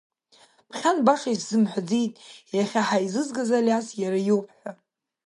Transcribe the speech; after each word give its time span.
Ԥхьан 0.69 0.97
баша 1.05 1.31
исымҳәаӡеит, 1.35 2.13
иахьа 2.55 2.81
ҳаизызгаз 2.87 3.49
Алиас 3.57 3.87
иаара 4.01 4.19
ауп 4.31 4.47
ҳәа. 4.59 4.71